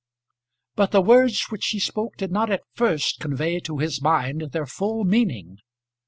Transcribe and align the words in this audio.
But 0.75 0.89
the 0.89 1.01
words 1.03 1.43
which 1.51 1.63
she 1.63 1.77
spoke 1.77 2.17
did 2.17 2.31
not 2.31 2.49
at 2.49 2.63
first 2.73 3.19
convey 3.19 3.59
to 3.59 3.77
his 3.77 4.01
mind 4.01 4.41
their 4.51 4.65
full 4.65 5.03
meaning. 5.03 5.59